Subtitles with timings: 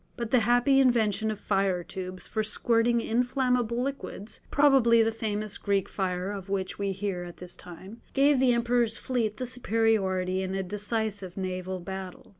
[0.17, 5.87] But the happy invention of fire tubes for squirting inflammable liquids (probably the famous "Greek
[5.87, 10.41] fire" of which we first hear at this time), gave the Emperor's fleet the superiority
[10.41, 12.25] in a decisive naval battle.